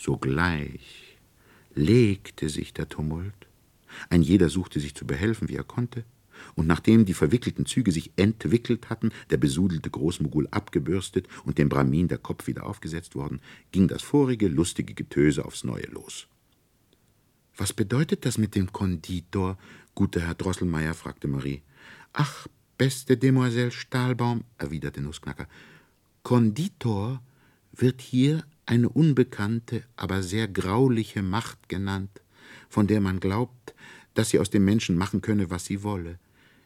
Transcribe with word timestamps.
Sogleich 0.00 1.18
legte 1.74 2.48
sich 2.48 2.72
der 2.72 2.88
Tumult. 2.88 3.34
Ein 4.08 4.22
jeder 4.22 4.48
suchte 4.48 4.80
sich 4.80 4.94
zu 4.94 5.06
behelfen, 5.06 5.50
wie 5.50 5.56
er 5.56 5.64
konnte, 5.64 6.04
und 6.54 6.66
nachdem 6.66 7.04
die 7.04 7.12
verwickelten 7.12 7.66
Züge 7.66 7.92
sich 7.92 8.10
entwickelt 8.16 8.88
hatten, 8.88 9.10
der 9.28 9.36
besudelte 9.36 9.90
Großmogul 9.90 10.48
abgebürstet 10.50 11.28
und 11.44 11.58
dem 11.58 11.68
Brahmin 11.68 12.08
der 12.08 12.16
Kopf 12.16 12.46
wieder 12.46 12.64
aufgesetzt 12.64 13.14
worden, 13.14 13.42
ging 13.72 13.88
das 13.88 14.00
vorige 14.00 14.48
lustige 14.48 14.94
Getöse 14.94 15.44
aufs 15.44 15.64
Neue 15.64 15.86
los. 15.88 16.28
Was 17.54 17.74
bedeutet 17.74 18.24
das 18.24 18.38
mit 18.38 18.54
dem 18.54 18.72
Konditor, 18.72 19.58
guter 19.94 20.22
Herr 20.22 20.34
Drosselmeier? 20.34 20.94
fragte 20.94 21.28
Marie. 21.28 21.60
Ach, 22.14 22.46
beste 22.78 23.18
Demoiselle 23.18 23.70
Stahlbaum, 23.70 24.44
erwiderte 24.56 25.02
Nussknacker, 25.02 25.46
Konditor 26.22 27.20
wird 27.72 28.00
hier 28.00 28.44
eine 28.66 28.88
unbekannte, 28.88 29.82
aber 29.96 30.22
sehr 30.22 30.48
grauliche 30.48 31.22
Macht 31.22 31.68
genannt, 31.68 32.22
von 32.68 32.86
der 32.86 33.00
man 33.00 33.20
glaubt, 33.20 33.74
dass 34.14 34.30
sie 34.30 34.38
aus 34.38 34.50
dem 34.50 34.64
Menschen 34.64 34.96
machen 34.96 35.20
könne, 35.20 35.50
was 35.50 35.64
sie 35.64 35.82
wolle. 35.82 36.18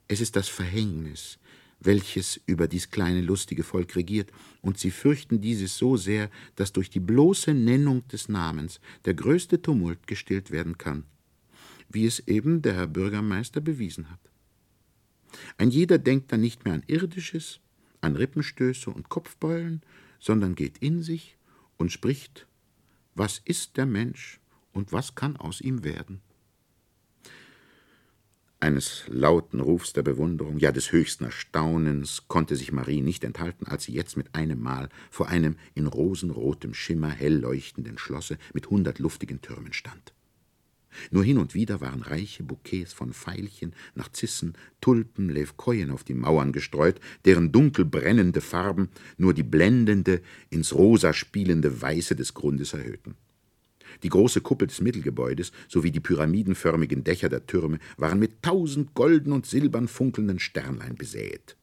Es 0.08 0.20
ist 0.20 0.36
das 0.36 0.48
Verhängnis, 0.48 1.38
welches 1.80 2.40
über 2.46 2.68
dies 2.68 2.90
kleine 2.90 3.20
lustige 3.20 3.62
Volk 3.62 3.96
regiert, 3.96 4.30
und 4.62 4.78
sie 4.78 4.90
fürchten 4.90 5.40
dieses 5.40 5.76
so 5.76 5.96
sehr, 5.96 6.30
dass 6.56 6.72
durch 6.72 6.90
die 6.90 7.00
bloße 7.00 7.54
Nennung 7.54 8.06
des 8.08 8.28
Namens 8.28 8.80
der 9.04 9.14
größte 9.14 9.60
Tumult 9.60 10.06
gestillt 10.06 10.50
werden 10.50 10.78
kann, 10.78 11.04
wie 11.88 12.06
es 12.06 12.20
eben 12.20 12.62
der 12.62 12.74
Herr 12.74 12.86
Bürgermeister 12.86 13.60
bewiesen 13.60 14.10
hat. 14.10 14.20
Ein 15.58 15.70
jeder 15.70 15.98
denkt 15.98 16.32
dann 16.32 16.40
nicht 16.40 16.64
mehr 16.64 16.74
an 16.74 16.84
Irdisches, 16.86 17.60
an 18.00 18.16
Rippenstöße 18.16 18.90
und 18.90 19.08
Kopfbeulen, 19.08 19.82
sondern 20.20 20.54
geht 20.54 20.78
in 20.78 21.02
sich 21.02 21.36
und 21.76 21.92
spricht, 21.92 22.46
was 23.14 23.40
ist 23.44 23.76
der 23.76 23.86
Mensch 23.86 24.40
und 24.72 24.92
was 24.92 25.14
kann 25.14 25.36
aus 25.36 25.60
ihm 25.60 25.84
werden? 25.84 26.20
Eines 28.64 29.04
lauten 29.08 29.60
Rufs 29.60 29.92
der 29.92 30.02
Bewunderung, 30.02 30.58
ja 30.58 30.72
des 30.72 30.90
höchsten 30.90 31.24
Erstaunens, 31.24 32.28
konnte 32.28 32.56
sich 32.56 32.72
Marie 32.72 33.02
nicht 33.02 33.22
enthalten, 33.22 33.66
als 33.66 33.84
sie 33.84 33.92
jetzt 33.92 34.16
mit 34.16 34.34
einem 34.34 34.58
Mal 34.58 34.88
vor 35.10 35.28
einem 35.28 35.56
in 35.74 35.86
rosenrotem 35.86 36.72
Schimmer 36.72 37.10
hell 37.10 37.36
leuchtenden 37.36 37.98
Schlosse 37.98 38.38
mit 38.54 38.70
hundert 38.70 39.00
luftigen 39.00 39.42
Türmen 39.42 39.74
stand. 39.74 40.14
Nur 41.10 41.24
hin 41.24 41.38
und 41.38 41.54
wieder 41.54 41.80
waren 41.80 42.02
reiche 42.02 42.42
Bouquets 42.42 42.92
von 42.92 43.12
Veilchen, 43.12 43.74
Narzissen, 43.94 44.54
Tulpen, 44.80 45.28
Levkoyen 45.28 45.90
auf 45.90 46.04
die 46.04 46.14
Mauern 46.14 46.52
gestreut, 46.52 47.00
deren 47.24 47.52
dunkel 47.52 47.84
brennende 47.84 48.40
Farben 48.40 48.88
nur 49.16 49.34
die 49.34 49.42
blendende, 49.42 50.20
ins 50.50 50.74
Rosa 50.74 51.12
spielende 51.12 51.80
Weiße 51.80 52.16
des 52.16 52.34
Grundes 52.34 52.72
erhöhten. 52.72 53.16
Die 54.02 54.08
große 54.08 54.40
Kuppel 54.40 54.68
des 54.68 54.80
Mittelgebäudes 54.80 55.52
sowie 55.68 55.90
die 55.90 56.00
pyramidenförmigen 56.00 57.04
Dächer 57.04 57.28
der 57.28 57.46
Türme 57.46 57.78
waren 57.96 58.18
mit 58.18 58.42
tausend 58.42 58.94
golden 58.94 59.32
und 59.32 59.46
silbern 59.46 59.88
funkelnden 59.88 60.38
Sternlein 60.38 60.96
besät. 60.96 61.56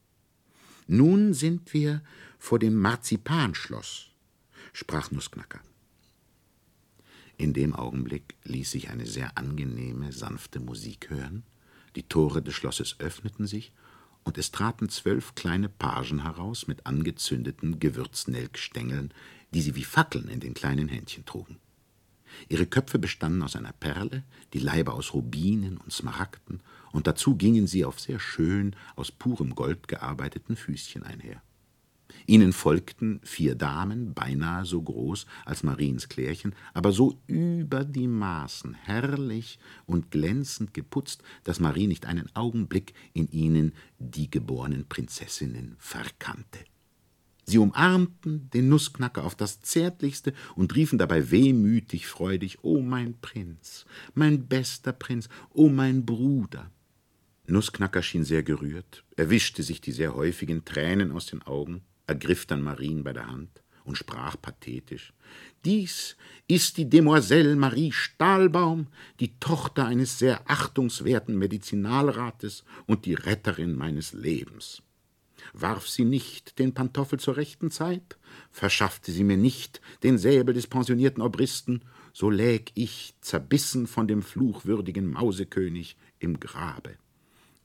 Nun 0.88 1.34
sind 1.34 1.74
wir 1.74 2.02
vor 2.40 2.60
dem 2.60 2.76
Marzipanschloss, 2.76 4.10
sprach 4.74 5.12
Nussknacker. 5.12 5.62
In 7.42 7.54
dem 7.54 7.74
Augenblick 7.74 8.36
ließ 8.44 8.70
sich 8.70 8.92
eine 8.92 9.08
sehr 9.08 9.36
angenehme, 9.36 10.12
sanfte 10.12 10.60
Musik 10.60 11.10
hören, 11.10 11.42
die 11.96 12.04
Tore 12.04 12.44
des 12.44 12.54
Schlosses 12.54 13.00
öffneten 13.00 13.48
sich, 13.48 13.72
und 14.24 14.38
es 14.38 14.52
traten 14.52 14.90
zwölf 14.90 15.34
kleine 15.34 15.68
Pagen 15.68 16.22
heraus 16.22 16.68
mit 16.68 16.86
angezündeten 16.86 17.80
Gewürznelkstängeln, 17.80 19.12
die 19.56 19.62
sie 19.64 19.74
wie 19.74 19.84
Fackeln 19.84 20.28
in 20.28 20.40
den 20.40 20.54
kleinen 20.54 20.88
Händchen 20.88 21.26
trugen. 21.26 21.58
Ihre 22.48 22.68
Köpfe 22.68 23.00
bestanden 23.00 23.42
aus 23.42 23.56
einer 23.56 23.74
Perle, 23.74 24.24
die 24.54 24.60
Leiber 24.60 24.94
aus 24.94 25.16
Rubinen 25.16 25.78
und 25.78 25.92
Smaragden, 25.92 26.62
und 26.92 27.08
dazu 27.08 27.36
gingen 27.36 27.66
sie 27.66 27.86
auf 27.86 28.00
sehr 28.00 28.20
schön 28.20 28.76
aus 28.96 29.12
purem 29.12 29.56
Gold 29.56 29.88
gearbeiteten 29.88 30.56
Füßchen 30.56 31.02
einher. 31.02 31.42
Ihnen 32.28 32.54
folgten 32.54 33.20
vier 33.24 33.56
Damen, 33.56 34.14
beinahe 34.14 34.66
so 34.66 34.82
groß 34.82 35.26
als 35.46 35.64
Mariens 35.64 36.10
Klärchen, 36.10 36.56
aber 36.74 36.92
so 36.92 37.20
über 37.28 37.84
die 37.84 38.08
Maßen 38.08 38.74
herrlich 38.74 39.60
und 39.86 40.12
glänzend 40.12 40.74
geputzt, 40.74 41.24
dass 41.44 41.60
Marie 41.60 41.88
nicht 41.88 42.06
einen 42.06 42.34
Augenblick 42.36 42.94
in 43.14 43.28
ihnen 43.32 43.74
die 44.00 44.30
geborenen 44.30 44.88
Prinzessinnen 44.88 45.76
verkannte. 45.80 46.60
Sie 47.46 47.58
umarmten 47.58 48.50
den 48.52 48.70
Nussknacker 48.70 49.24
auf 49.24 49.36
das 49.36 49.62
Zärtlichste 49.62 50.34
und 50.56 50.76
riefen 50.76 50.98
dabei 50.98 51.32
wehmütig 51.32 52.08
freudig: 52.08 52.64
O 52.64 52.82
mein 52.82 53.20
Prinz, 53.20 53.86
mein 54.14 54.48
bester 54.48 54.94
Prinz, 54.94 55.28
o 55.50 55.68
mein 55.68 56.06
Bruder. 56.06 56.72
Nussknacker 57.48 58.02
schien 58.02 58.24
sehr 58.24 58.44
gerührt, 58.44 59.04
er 59.18 59.30
wischte 59.30 59.64
sich 59.64 59.82
die 59.82 59.92
sehr 59.92 60.16
häufigen 60.16 60.64
Tränen 60.64 61.12
aus 61.12 61.26
den 61.26 61.42
Augen, 61.42 61.82
ergriff 62.12 62.46
dann 62.46 62.62
Marien 62.62 63.04
bei 63.04 63.14
der 63.14 63.28
Hand 63.28 63.64
und 63.84 63.98
sprach 63.98 64.36
pathetisch: 64.42 65.14
Dies 65.66 66.18
ist 66.48 66.78
die 66.78 66.90
Demoiselle 66.90 67.56
Marie 67.56 67.92
Stahlbaum, 67.92 68.88
die 69.20 69.40
Tochter 69.40 69.86
eines 69.86 70.20
sehr 70.20 70.42
achtungswerten 70.50 71.38
Medizinalrates 71.38 72.64
und 72.88 73.06
die 73.06 73.14
Retterin 73.14 73.76
meines 73.76 74.14
Lebens. 74.14 74.82
Warf 75.54 75.88
sie 75.88 76.06
nicht 76.06 76.60
den 76.60 76.74
Pantoffel 76.74 77.20
zur 77.20 77.38
rechten 77.38 77.72
Zeit? 77.72 78.18
Verschaffte 78.52 79.12
sie 79.12 79.24
mir 79.24 79.38
nicht 79.38 79.82
den 80.04 80.18
Säbel 80.18 80.54
des 80.54 80.68
pensionierten 80.68 81.22
Obristen? 81.22 81.84
So 82.14 82.30
läg 82.30 82.72
ich, 82.76 83.16
zerbissen 83.22 83.88
von 83.88 84.08
dem 84.08 84.22
fluchwürdigen 84.22 85.08
Mausekönig, 85.08 85.98
im 86.20 86.40
Grabe. 86.40 86.98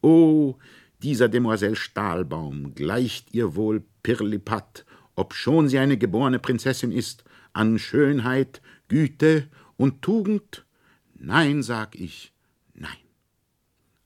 O, 0.03 0.57
dieser 1.07 1.29
Demoiselle 1.29 1.77
Stahlbaum 1.77 2.75
gleicht 2.75 3.33
ihr 3.33 3.55
wohl 3.55 3.85
Pirlipat, 4.03 4.85
obschon 5.15 5.69
sie 5.69 5.79
eine 5.79 5.97
geborene 5.97 6.41
Prinzessin 6.41 6.91
ist, 6.91 7.23
an 7.53 7.79
Schönheit, 7.79 8.61
Güte 8.89 9.49
und 9.77 10.03
Tugend? 10.03 10.67
Nein, 11.15 11.63
sag 11.63 11.95
ich, 11.95 12.33
nein. 12.75 12.99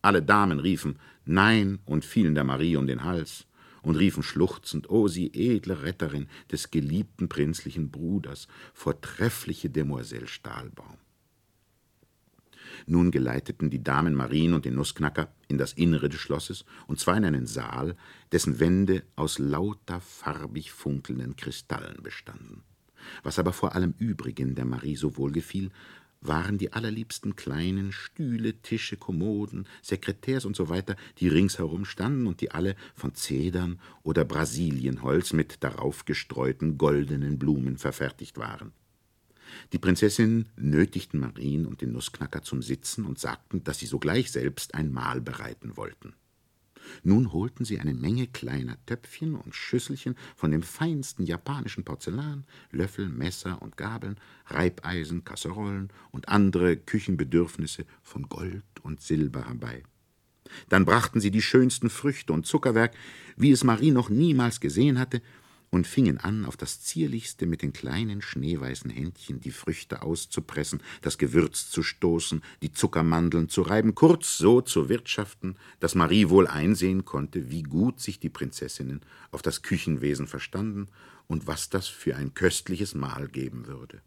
Alle 0.02 0.20
Damen 0.22 0.60
riefen 0.60 0.98
Nein 1.24 1.78
und 1.86 2.04
fielen 2.04 2.34
der 2.34 2.44
Marie 2.44 2.76
um 2.76 2.86
den 2.86 3.02
Hals 3.02 3.46
und 3.80 3.96
riefen 3.96 4.22
schluchzend, 4.22 4.90
O 4.90 5.08
sie 5.08 5.32
edle 5.32 5.82
Retterin 5.82 6.28
des 6.52 6.70
geliebten 6.70 7.30
prinzlichen 7.30 7.90
Bruders, 7.90 8.46
vortreffliche 8.74 9.70
Demoiselle 9.70 10.28
Stahlbaum. 10.28 10.98
Nun 12.86 13.10
geleiteten 13.10 13.70
die 13.70 13.82
Damen 13.82 14.14
Marien 14.14 14.54
und 14.54 14.64
den 14.64 14.74
Nussknacker 14.74 15.32
in 15.48 15.58
das 15.58 15.72
Innere 15.72 16.08
des 16.08 16.20
Schlosses, 16.20 16.64
und 16.86 16.98
zwar 16.98 17.16
in 17.16 17.24
einen 17.24 17.46
Saal, 17.46 17.96
dessen 18.32 18.60
Wände 18.60 19.02
aus 19.16 19.38
lauter 19.38 20.00
farbig 20.00 20.72
funkelnden 20.72 21.36
Kristallen 21.36 22.02
bestanden. 22.02 22.62
Was 23.22 23.38
aber 23.38 23.52
vor 23.52 23.74
allem 23.74 23.94
übrigen 23.98 24.54
der 24.54 24.64
Marie 24.64 24.96
so 24.96 25.16
wohl 25.16 25.32
gefiel, 25.32 25.70
waren 26.20 26.58
die 26.58 26.72
allerliebsten 26.72 27.34
kleinen 27.34 27.92
Stühle, 27.92 28.60
Tische, 28.60 28.96
Kommoden, 28.96 29.66
Sekretärs 29.82 30.44
und 30.44 30.54
so 30.54 30.68
weiter, 30.68 30.96
die 31.18 31.28
ringsherum 31.28 31.84
standen 31.84 32.26
und 32.26 32.40
die 32.40 32.50
alle 32.50 32.76
von 32.94 33.14
Zedern 33.14 33.80
oder 34.02 34.24
Brasilienholz 34.24 35.32
mit 35.32 35.64
darauf 35.64 36.04
gestreuten 36.04 36.76
goldenen 36.76 37.38
Blumen 37.38 37.78
verfertigt 37.78 38.36
waren. 38.36 38.72
Die 39.72 39.78
Prinzessinnen 39.78 40.48
nötigten 40.56 41.20
Marien 41.20 41.66
und 41.66 41.80
den 41.80 41.92
Nussknacker 41.92 42.42
zum 42.42 42.62
Sitzen 42.62 43.04
und 43.04 43.18
sagten, 43.18 43.64
dass 43.64 43.78
sie 43.78 43.86
sogleich 43.86 44.30
selbst 44.30 44.74
ein 44.74 44.92
Mahl 44.92 45.20
bereiten 45.20 45.76
wollten. 45.76 46.14
Nun 47.02 47.32
holten 47.32 47.64
sie 47.64 47.78
eine 47.78 47.94
Menge 47.94 48.26
kleiner 48.26 48.76
Töpfchen 48.86 49.34
und 49.34 49.54
Schüsselchen 49.54 50.16
von 50.34 50.50
dem 50.50 50.62
feinsten 50.62 51.24
japanischen 51.24 51.84
Porzellan, 51.84 52.44
Löffel, 52.70 53.08
Messer 53.08 53.62
und 53.62 53.76
Gabeln, 53.76 54.16
Reibeisen, 54.46 55.24
Kasserollen 55.24 55.92
und 56.10 56.28
andere 56.28 56.76
Küchenbedürfnisse 56.76 57.84
von 58.02 58.28
Gold 58.28 58.64
und 58.82 59.00
Silber 59.00 59.46
herbei. 59.46 59.82
Dann 60.68 60.84
brachten 60.84 61.20
sie 61.20 61.30
die 61.30 61.42
schönsten 61.42 61.90
Früchte 61.90 62.32
und 62.32 62.46
Zuckerwerk, 62.46 62.94
wie 63.36 63.52
es 63.52 63.62
Marie 63.62 63.92
noch 63.92 64.08
niemals 64.08 64.60
gesehen 64.60 64.98
hatte, 64.98 65.22
und 65.70 65.86
fingen 65.86 66.18
an, 66.18 66.44
auf 66.44 66.56
das 66.56 66.80
zierlichste 66.80 67.46
mit 67.46 67.62
den 67.62 67.72
kleinen 67.72 68.22
schneeweißen 68.22 68.90
Händchen 68.90 69.40
die 69.40 69.52
Früchte 69.52 70.02
auszupressen, 70.02 70.82
das 71.00 71.16
Gewürz 71.16 71.70
zu 71.70 71.82
stoßen, 71.82 72.42
die 72.62 72.72
Zuckermandeln 72.72 73.48
zu 73.48 73.62
reiben, 73.62 73.94
kurz 73.94 74.36
so 74.36 74.60
zu 74.60 74.88
wirtschaften, 74.88 75.56
dass 75.78 75.94
Marie 75.94 76.28
wohl 76.28 76.46
einsehen 76.46 77.04
konnte, 77.04 77.50
wie 77.50 77.62
gut 77.62 78.00
sich 78.00 78.18
die 78.18 78.28
Prinzessinnen 78.30 79.00
auf 79.30 79.42
das 79.42 79.62
Küchenwesen 79.62 80.26
verstanden 80.26 80.88
und 81.28 81.46
was 81.46 81.70
das 81.70 81.86
für 81.86 82.16
ein 82.16 82.34
köstliches 82.34 82.94
Mahl 82.94 83.28
geben 83.28 83.66
würde. 83.66 84.02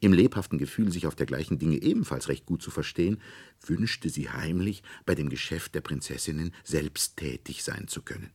Im 0.00 0.12
lebhaften 0.12 0.58
Gefühl, 0.58 0.90
sich 0.92 1.06
auf 1.06 1.14
dergleichen 1.14 1.58
Dinge 1.58 1.80
ebenfalls 1.80 2.28
recht 2.28 2.44
gut 2.44 2.60
zu 2.60 2.70
verstehen, 2.70 3.20
wünschte 3.64 4.10
sie 4.10 4.28
heimlich, 4.28 4.82
bei 5.06 5.14
dem 5.14 5.28
Geschäft 5.28 5.74
der 5.74 5.80
Prinzessinnen 5.80 6.52
selbst 6.64 7.16
tätig 7.16 7.62
sein 7.62 7.86
zu 7.88 8.02
können. 8.02 8.30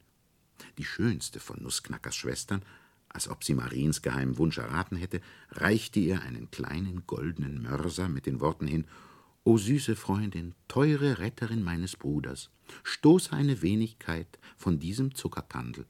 Die 0.77 0.85
schönste 0.85 1.39
von 1.39 1.61
Nussknackers 1.61 2.15
Schwestern, 2.15 2.61
als 3.09 3.29
ob 3.29 3.43
sie 3.43 3.53
Mariens 3.53 4.01
geheimen 4.01 4.37
Wunsch 4.37 4.57
erraten 4.57 4.97
hätte, 4.97 5.21
reichte 5.51 5.99
ihr 5.99 6.21
einen 6.21 6.51
kleinen 6.51 7.07
goldenen 7.07 7.61
Mörser 7.61 8.09
mit 8.09 8.25
den 8.25 8.41
Worten 8.41 8.67
hin 8.67 8.85
O 9.47 9.57
süße 9.59 9.95
Freundin, 9.95 10.55
teure 10.67 11.19
Retterin 11.19 11.61
meines 11.61 11.95
Bruders, 11.95 12.49
stoße 12.83 13.31
eine 13.31 13.61
Wenigkeit 13.61 14.39
von 14.57 14.79
diesem 14.79 15.13
Zuckerkandel. 15.13 15.85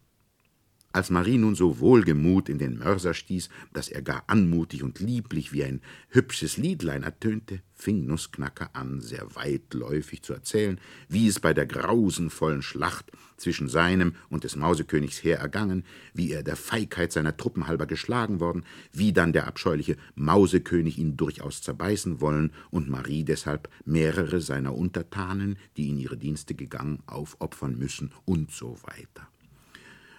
Als 0.96 1.10
Marie 1.10 1.38
nun 1.38 1.56
so 1.56 1.82
wohlgemut 1.82 2.48
in 2.48 2.58
den 2.58 2.78
Mörser 2.78 3.14
stieß, 3.14 3.50
dass 3.74 3.90
er 3.90 4.02
gar 4.02 4.24
anmutig 4.28 4.82
und 4.82 5.02
lieblich 5.02 5.52
wie 5.52 5.66
ein 5.66 5.82
hübsches 6.08 6.56
Liedlein 6.56 7.04
ertönte, 7.04 7.60
fing 7.74 8.06
Nussknacker 8.06 8.70
an, 8.72 9.02
sehr 9.02 9.36
weitläufig 9.36 10.22
zu 10.22 10.32
erzählen, 10.32 10.80
wie 11.10 11.28
es 11.28 11.42
bei 11.42 11.54
der 11.54 11.66
grausenvollen 11.66 12.62
Schlacht 12.62 13.12
zwischen 13.36 13.68
seinem 13.68 14.16
und 14.30 14.46
des 14.46 14.56
Mausekönigs 14.56 15.22
Heer 15.22 15.40
ergangen, 15.40 15.84
wie 16.14 16.32
er 16.32 16.44
der 16.44 16.56
Feigheit 16.56 17.12
seiner 17.12 17.36
Truppen 17.36 17.68
halber 17.68 17.88
geschlagen 17.88 18.40
worden, 18.40 18.64
wie 18.94 19.12
dann 19.12 19.34
der 19.34 19.48
abscheuliche 19.48 19.98
Mausekönig 20.16 20.98
ihn 20.98 21.18
durchaus 21.18 21.62
zerbeißen 21.62 22.22
wollen 22.22 22.54
und 22.72 22.88
Marie 22.88 23.26
deshalb 23.26 23.68
mehrere 23.84 24.40
seiner 24.40 24.74
Untertanen, 24.74 25.58
die 25.76 25.90
in 25.90 26.00
ihre 26.00 26.16
Dienste 26.16 26.56
gegangen, 26.56 27.00
aufopfern 27.06 27.78
müssen 27.78 28.14
und 28.24 28.52
so 28.52 28.78
weiter. 28.84 29.28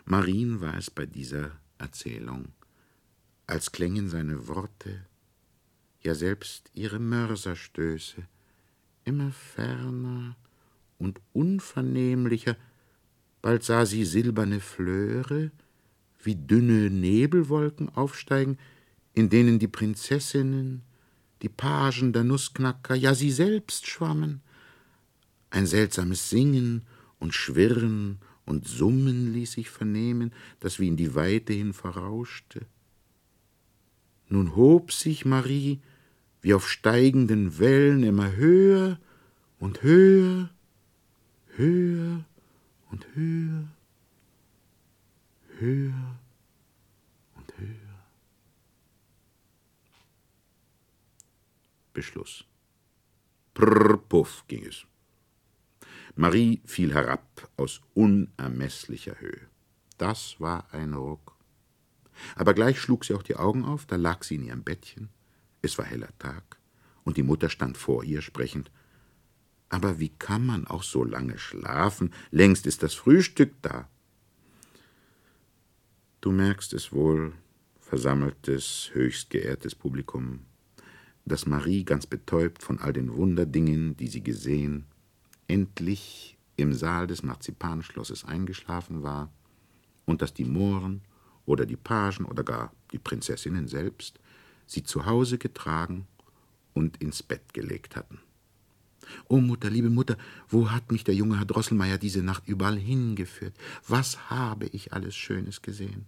Marien 0.08 0.60
war 0.60 0.76
es 0.78 0.88
bei 0.88 1.04
dieser 1.04 1.50
Erzählung, 1.78 2.52
als 3.48 3.72
klängen 3.72 4.08
seine 4.08 4.46
Worte, 4.46 5.04
ja 6.00 6.14
selbst 6.14 6.70
ihre 6.74 7.00
Mörserstöße, 7.00 8.22
immer 9.04 9.32
ferner 9.32 10.36
und 10.98 11.20
unvernehmlicher, 11.32 12.56
bald 13.42 13.64
sah 13.64 13.84
sie 13.84 14.04
silberne 14.04 14.60
Flöre, 14.60 15.50
wie 16.22 16.36
dünne 16.36 16.88
Nebelwolken 16.88 17.88
aufsteigen, 17.88 18.58
in 19.12 19.28
denen 19.28 19.58
die 19.58 19.66
Prinzessinnen, 19.66 20.82
die 21.42 21.48
Pagen 21.48 22.12
der 22.12 22.22
Nussknacker, 22.22 22.94
ja 22.94 23.12
sie 23.12 23.32
selbst 23.32 23.88
schwammen. 23.88 24.40
Ein 25.50 25.66
seltsames 25.66 26.30
Singen 26.30 26.86
und 27.18 27.34
Schwirren 27.34 28.20
und 28.46 28.66
Summen 28.66 29.32
ließ 29.32 29.52
sich 29.52 29.68
vernehmen, 29.68 30.32
das 30.60 30.78
wie 30.78 30.88
in 30.88 30.96
die 30.96 31.14
Weite 31.14 31.52
hin 31.52 31.72
verrauschte. 31.74 32.64
Nun 34.28 34.56
hob 34.56 34.92
sich 34.92 35.24
Marie 35.24 35.80
wie 36.40 36.54
auf 36.54 36.68
steigenden 36.68 37.58
Wellen 37.58 38.02
immer 38.02 38.34
höher 38.36 38.98
und 39.58 39.82
höher, 39.82 40.50
höher 41.56 42.24
und 42.90 43.06
höher, 43.14 43.68
höher 45.58 46.18
und 47.34 47.58
höher. 47.58 48.04
Beschluss. 51.92 52.44
Prrr, 53.54 53.96
puff 53.96 54.44
ging 54.46 54.66
es. 54.66 54.86
Marie 56.18 56.62
fiel 56.64 56.94
herab 56.94 57.50
aus 57.58 57.82
unermeßlicher 57.92 59.20
Höhe. 59.20 59.48
Das 59.98 60.40
war 60.40 60.72
ein 60.72 60.94
Ruck. 60.94 61.36
Aber 62.34 62.54
gleich 62.54 62.80
schlug 62.80 63.04
sie 63.04 63.12
auch 63.12 63.22
die 63.22 63.36
Augen 63.36 63.66
auf, 63.66 63.84
da 63.84 63.96
lag 63.96 64.24
sie 64.24 64.36
in 64.36 64.44
ihrem 64.44 64.62
Bettchen. 64.62 65.10
Es 65.60 65.76
war 65.76 65.84
heller 65.84 66.08
Tag, 66.18 66.56
und 67.04 67.18
die 67.18 67.22
Mutter 67.22 67.50
stand 67.50 67.76
vor 67.76 68.02
ihr, 68.02 68.22
sprechend 68.22 68.70
Aber 69.68 70.00
wie 70.00 70.08
kann 70.08 70.46
man 70.46 70.66
auch 70.66 70.82
so 70.84 71.04
lange 71.04 71.36
schlafen? 71.36 72.14
Längst 72.30 72.66
ist 72.66 72.82
das 72.82 72.94
Frühstück 72.94 73.52
da. 73.60 73.86
Du 76.22 76.32
merkst 76.32 76.72
es 76.72 76.94
wohl, 76.94 77.34
versammeltes, 77.78 78.88
höchst 78.94 79.28
geehrtes 79.28 79.74
Publikum, 79.74 80.46
dass 81.26 81.44
Marie 81.44 81.84
ganz 81.84 82.06
betäubt 82.06 82.62
von 82.62 82.78
all 82.78 82.94
den 82.94 83.12
Wunderdingen, 83.12 83.98
die 83.98 84.08
sie 84.08 84.22
gesehen, 84.22 84.86
endlich 85.48 86.36
im 86.56 86.72
Saal 86.72 87.06
des 87.06 87.22
Marzipanschlosses 87.22 88.24
eingeschlafen 88.24 89.02
war 89.02 89.30
und 90.04 90.22
dass 90.22 90.34
die 90.34 90.44
Mohren 90.44 91.02
oder 91.44 91.66
die 91.66 91.76
Pagen 91.76 92.24
oder 92.24 92.42
gar 92.42 92.72
die 92.92 92.98
Prinzessinnen 92.98 93.68
selbst 93.68 94.18
sie 94.66 94.82
zu 94.82 95.06
Hause 95.06 95.38
getragen 95.38 96.06
und 96.74 96.96
ins 96.98 97.22
Bett 97.22 97.54
gelegt 97.54 97.96
hatten. 97.96 98.18
O 99.28 99.38
Mutter, 99.40 99.70
liebe 99.70 99.90
Mutter, 99.90 100.16
wo 100.48 100.70
hat 100.70 100.90
mich 100.90 101.04
der 101.04 101.14
junge 101.14 101.38
Herr 101.38 101.44
Drosselmeier 101.44 101.98
diese 101.98 102.22
Nacht 102.22 102.48
überall 102.48 102.76
hingeführt? 102.76 103.54
Was 103.86 104.30
habe 104.30 104.66
ich 104.66 104.92
alles 104.92 105.14
Schönes 105.14 105.62
gesehen? 105.62 106.06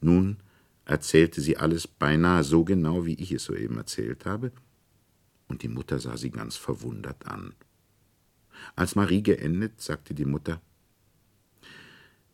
Nun 0.00 0.38
erzählte 0.84 1.40
sie 1.40 1.56
alles 1.56 1.86
beinahe 1.86 2.42
so 2.42 2.64
genau, 2.64 3.06
wie 3.06 3.14
ich 3.14 3.32
es 3.32 3.44
soeben 3.44 3.76
erzählt 3.76 4.26
habe, 4.26 4.52
und 5.46 5.62
die 5.62 5.68
Mutter 5.68 5.98
sah 5.98 6.16
sie 6.16 6.30
ganz 6.30 6.56
verwundert 6.56 7.26
an. 7.26 7.54
Als 8.76 8.94
Marie 8.94 9.22
geendet, 9.22 9.80
sagte 9.80 10.14
die 10.14 10.24
Mutter 10.24 10.60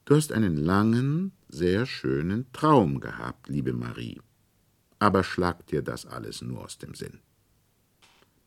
Du 0.05 0.17
hast 0.17 0.32
einen 0.32 0.56
langen, 0.56 1.32
sehr 1.49 1.87
schönen 1.87 2.50
Traum 2.52 2.99
gehabt, 3.00 3.49
liebe 3.49 3.72
Marie. 3.72 4.20
Aber 4.99 5.22
schlag 5.22 5.67
dir 5.69 5.82
das 5.82 6.05
alles 6.05 6.43
nur 6.43 6.64
aus 6.64 6.78
dem 6.78 6.94
Sinn. 6.94 7.20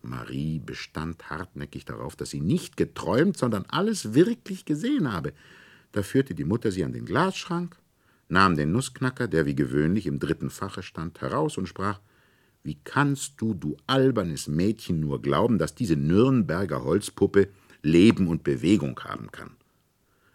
Marie 0.02 0.60
bestand 0.60 1.30
hartnäckig 1.30 1.86
darauf, 1.86 2.16
dass 2.16 2.32
sie 2.32 2.42
nicht 2.42 2.76
geträumt, 2.76 3.38
sondern 3.38 3.66
alles 3.70 4.14
wirklich 4.14 4.66
gesehen 4.66 5.12
habe. 5.12 5.34
Da 5.94 6.04
führte 6.04 6.36
die 6.36 6.44
Mutter 6.44 6.72
sie 6.72 6.84
an 6.84 6.92
den 6.92 7.06
Glasschrank, 7.06 7.78
nahm 8.28 8.58
den 8.58 8.72
Nussknacker, 8.72 9.28
der 9.28 9.46
wie 9.46 9.56
gewöhnlich 9.56 10.06
im 10.06 10.20
dritten 10.20 10.50
Fache 10.50 10.84
stand, 10.84 11.22
heraus 11.22 11.58
und 11.58 11.68
sprach 11.68 12.02
Wie 12.64 12.78
kannst 12.84 13.40
du, 13.40 13.54
du 13.54 13.78
albernes 13.88 14.48
Mädchen, 14.48 15.00
nur 15.00 15.22
glauben, 15.22 15.58
dass 15.58 15.76
diese 15.76 15.96
Nürnberger 15.96 16.84
Holzpuppe 16.84 17.48
Leben 17.84 18.28
und 18.28 18.44
Bewegung 18.44 19.00
haben 19.02 19.32
kann. 19.32 19.52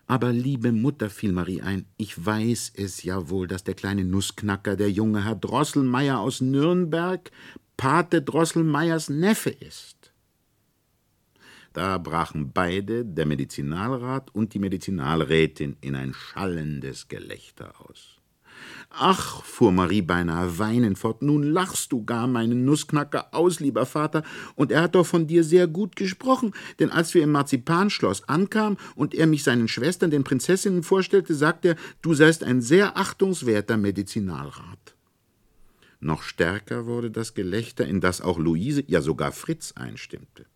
Aber 0.06 0.32
liebe 0.32 0.72
Mutter, 0.72 1.10
fiel 1.10 1.32
Marie 1.32 1.60
ein, 1.60 1.84
ich 1.96 2.24
weiß 2.24 2.72
es 2.76 3.02
ja 3.02 3.28
wohl, 3.28 3.46
dass 3.46 3.64
der 3.64 3.74
kleine 3.74 4.04
Nussknacker 4.04 4.76
der 4.76 4.90
junge 4.90 5.24
Herr 5.24 5.34
Drosselmeier 5.34 6.18
aus 6.18 6.40
Nürnberg 6.40 7.30
Pate 7.76 8.22
Drosselmeiers 8.22 9.10
Neffe 9.10 9.50
ist. 9.50 10.12
Da 11.72 11.98
brachen 11.98 12.52
beide, 12.52 13.04
der 13.04 13.26
Medizinalrat 13.26 14.34
und 14.34 14.54
die 14.54 14.58
Medizinalrätin, 14.58 15.76
in 15.80 15.94
ein 15.94 16.14
schallendes 16.14 17.08
Gelächter 17.08 17.74
aus. 17.80 18.17
Ach, 18.90 19.42
fuhr 19.44 19.70
Marie 19.70 20.02
beinahe 20.02 20.58
weinend 20.58 20.98
fort, 20.98 21.22
nun 21.22 21.42
lachst 21.42 21.92
du 21.92 22.04
gar 22.04 22.26
meinen 22.26 22.64
Nussknacker 22.64 23.28
aus, 23.32 23.60
lieber 23.60 23.86
Vater, 23.86 24.22
und 24.54 24.72
er 24.72 24.82
hat 24.82 24.94
doch 24.94 25.06
von 25.06 25.26
dir 25.26 25.44
sehr 25.44 25.66
gut 25.66 25.94
gesprochen, 25.94 26.52
denn 26.78 26.90
als 26.90 27.14
wir 27.14 27.22
im 27.22 27.32
Marzipanschloss 27.32 28.28
ankamen 28.28 28.78
und 28.94 29.14
er 29.14 29.26
mich 29.26 29.44
seinen 29.44 29.68
Schwestern, 29.68 30.10
den 30.10 30.24
Prinzessinnen, 30.24 30.82
vorstellte, 30.82 31.34
sagte 31.34 31.68
er, 31.68 31.76
du 32.02 32.14
seist 32.14 32.42
ein 32.42 32.60
sehr 32.60 32.96
achtungswerter 32.96 33.76
Medizinalrat. 33.76 34.94
Noch 36.00 36.22
stärker 36.22 36.86
wurde 36.86 37.10
das 37.10 37.34
Gelächter, 37.34 37.86
in 37.86 38.00
das 38.00 38.20
auch 38.20 38.38
Luise, 38.38 38.84
ja 38.86 39.00
sogar 39.00 39.32
Fritz 39.32 39.72
einstimmte. 39.72 40.46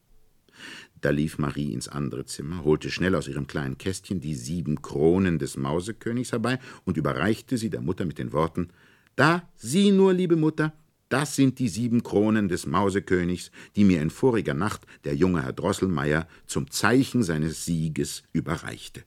Da 1.03 1.11
lief 1.11 1.37
Marie 1.37 1.73
ins 1.73 1.89
andere 1.89 2.25
Zimmer, 2.27 2.63
holte 2.63 2.89
schnell 2.89 3.17
aus 3.17 3.27
ihrem 3.27 3.49
kleinen 3.49 3.77
Kästchen 3.77 4.21
die 4.21 4.37
sieben 4.37 4.83
Kronen 4.83 5.41
des 5.41 5.57
Mausekönigs 5.57 6.31
herbei 6.31 6.61
und 6.85 6.97
überreichte 6.97 7.59
sie 7.59 7.71
der 7.71 7.81
Mutter 7.81 8.05
mit 8.05 8.19
den 8.19 8.33
Worten 8.33 8.69
Da, 9.17 9.49
sieh 9.57 9.91
nur, 9.91 10.13
liebe 10.15 10.37
Mutter, 10.37 10.73
das 11.09 11.35
sind 11.35 11.59
die 11.59 11.69
sieben 11.69 12.05
Kronen 12.05 12.49
des 12.49 12.67
Mausekönigs, 12.67 13.51
die 13.75 13.85
mir 13.85 14.01
in 14.01 14.11
voriger 14.11 14.55
Nacht 14.55 14.87
der 15.05 15.17
junge 15.17 15.43
Herr 15.43 15.53
Drosselmeier 15.53 16.29
zum 16.47 16.71
Zeichen 16.71 17.25
seines 17.25 17.65
Sieges 17.65 18.23
überreichte. 18.33 19.03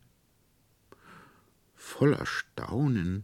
Voll 1.76 2.14
Erstaunen 2.14 3.24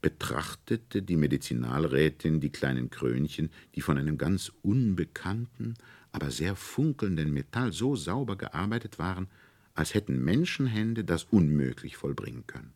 betrachtete 0.00 1.02
die 1.02 1.16
Medizinalrätin 1.16 2.40
die 2.40 2.50
kleinen 2.50 2.88
Krönchen, 2.88 3.50
die 3.74 3.80
von 3.80 3.98
einem 3.98 4.16
ganz 4.16 4.52
unbekannten, 4.62 5.74
aber 6.12 6.30
sehr 6.30 6.54
funkelnden 6.54 7.32
Metall 7.32 7.72
so 7.72 7.96
sauber 7.96 8.36
gearbeitet 8.36 8.98
waren, 8.98 9.28
als 9.74 9.94
hätten 9.94 10.22
Menschenhände 10.22 11.04
das 11.04 11.24
unmöglich 11.24 11.96
vollbringen 11.96 12.46
können. 12.46 12.74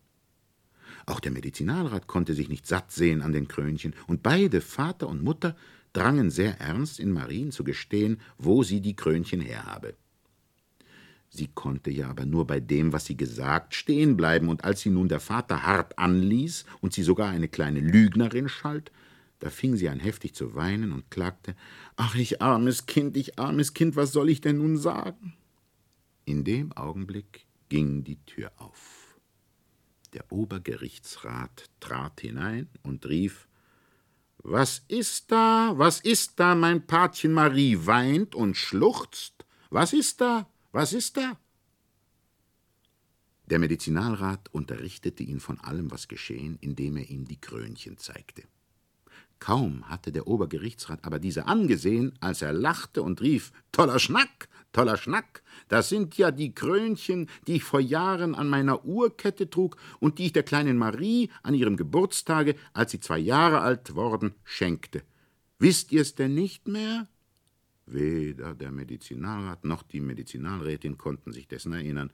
Auch 1.05 1.21
der 1.21 1.33
Medizinalrat 1.33 2.07
konnte 2.07 2.35
sich 2.35 2.49
nicht 2.49 2.67
satt 2.67 2.91
sehen 2.91 3.23
an 3.23 3.33
den 3.33 3.49
Krönchen, 3.49 3.95
und 4.07 4.23
beide, 4.23 4.61
Vater 4.61 5.09
und 5.09 5.23
Mutter, 5.23 5.57
drangen 5.93 6.31
sehr 6.31 6.61
ernst 6.61 6.99
in 6.99 7.13
Marien 7.13 7.53
zu 7.53 7.65
gestehen, 7.65 8.21
wo 8.39 8.63
sie 8.63 8.81
die 8.81 8.97
Krönchen 8.97 9.41
herhabe. 9.41 9.95
Sie 11.29 11.49
konnte 11.49 11.91
ja 11.91 12.09
aber 12.09 12.25
nur 12.25 12.47
bei 12.47 12.61
dem, 12.61 12.93
was 12.93 13.07
sie 13.07 13.17
gesagt, 13.17 13.75
stehen 13.75 14.17
bleiben, 14.17 14.49
und 14.49 14.65
als 14.65 14.81
sie 14.81 14.91
nun 14.91 15.09
der 15.09 15.21
Vater 15.21 15.63
hart 15.65 15.99
anließ 15.99 16.65
und 16.81 16.93
sie 16.93 17.03
sogar 17.03 17.29
eine 17.29 17.49
kleine 17.49 17.81
Lügnerin 17.81 18.49
schalt, 18.49 18.91
da 19.39 19.51
fing 19.51 19.77
sie 19.77 19.89
an 19.89 20.01
heftig 20.01 20.35
zu 20.35 20.55
weinen 20.55 20.93
und 20.93 21.11
klagte 21.11 21.55
Ach, 21.97 22.15
ich 22.15 22.41
armes 22.41 22.87
Kind, 22.87 23.17
ich 23.17 23.39
armes 23.39 23.75
Kind, 23.75 23.97
was 23.97 24.13
soll 24.13 24.31
ich 24.31 24.41
denn 24.41 24.59
nun 24.59 24.79
sagen? 24.79 25.35
In 26.25 26.45
dem 26.45 26.73
Augenblick 26.73 27.47
ging 27.69 28.05
die 28.05 28.25
Tür 28.25 28.51
auf. 28.57 29.19
Der 30.15 30.33
Obergerichtsrat 30.33 31.71
trat 31.81 32.21
hinein 32.21 32.69
und 32.83 33.07
rief 33.07 33.49
Was 34.39 34.83
ist 34.89 35.31
da, 35.31 35.75
was 35.77 36.01
ist 36.01 36.41
da, 36.41 36.55
mein 36.55 36.87
Patchen 36.87 37.33
Marie 37.33 37.79
weint 37.85 38.35
und 38.35 38.57
schluchzt? 38.57 39.45
Was 39.71 39.93
ist 39.93 40.21
da, 40.21 40.49
was 40.73 40.93
ist 40.93 41.17
da? 41.17 41.39
Der 43.47 43.59
Medizinalrat 43.61 44.49
unterrichtete 44.53 45.23
ihn 45.23 45.39
von 45.39 45.61
allem, 45.61 45.91
was 45.91 46.09
geschehen, 46.09 46.59
indem 46.61 46.97
er 46.97 47.09
ihm 47.09 47.27
die 47.27 47.41
Krönchen 47.41 47.97
zeigte. 47.97 48.43
Kaum 49.39 49.89
hatte 49.89 50.13
der 50.13 50.27
Obergerichtsrat 50.27 51.05
aber 51.05 51.19
diese 51.19 51.47
angesehen, 51.47 52.13
als 52.21 52.43
er 52.43 52.53
lachte 52.53 53.03
und 53.03 53.21
rief 53.21 53.53
Toller 53.71 53.99
Schnack, 53.99 54.49
toller 54.73 54.97
Schnack, 54.97 55.43
das 55.69 55.89
sind 55.89 56.17
ja 56.19 56.31
die 56.31 56.55
Krönchen, 56.55 57.29
die 57.47 57.57
ich 57.57 57.65
vor 57.65 57.81
Jahren 57.81 58.35
an 58.35 58.49
meiner 58.49 58.85
Uhrkette 58.85 59.49
trug 59.49 59.77
und 60.01 60.19
die 60.19 60.27
ich 60.27 60.33
der 60.33 60.43
kleinen 60.43 60.79
Marie 60.79 61.31
an 61.43 61.55
ihrem 61.55 61.77
Geburtstage, 61.77 62.57
als 62.73 62.93
sie 62.93 63.01
zwei 63.01 63.19
Jahre 63.19 63.61
alt 63.61 63.95
worden, 63.95 64.35
schenkte. 64.45 65.03
Wisst 65.59 65.93
ihr's 65.93 66.15
denn 66.15 66.35
nicht 66.35 66.69
mehr? 66.69 67.09
Weder 67.87 68.55
der 68.55 68.73
Medizinalrat 68.73 69.65
noch 69.65 69.83
die 69.83 70.01
Medizinalrätin 70.01 70.99
konnten 70.99 71.33
sich 71.33 71.47
dessen 71.47 71.73
erinnern. 71.73 72.13